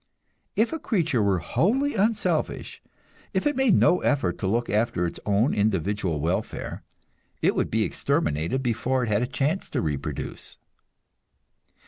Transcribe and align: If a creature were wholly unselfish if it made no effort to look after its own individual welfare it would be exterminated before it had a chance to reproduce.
If 0.55 0.73
a 0.73 0.79
creature 0.79 1.21
were 1.21 1.37
wholly 1.37 1.93
unselfish 1.93 2.81
if 3.35 3.45
it 3.45 3.55
made 3.55 3.75
no 3.75 3.99
effort 4.01 4.39
to 4.39 4.47
look 4.47 4.67
after 4.67 5.05
its 5.05 5.19
own 5.27 5.53
individual 5.53 6.19
welfare 6.19 6.81
it 7.43 7.53
would 7.53 7.69
be 7.69 7.83
exterminated 7.83 8.63
before 8.63 9.03
it 9.03 9.09
had 9.09 9.21
a 9.21 9.27
chance 9.27 9.69
to 9.69 9.79
reproduce. 9.79 10.57